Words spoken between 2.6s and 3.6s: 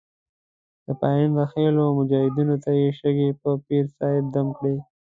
ته یې شګې په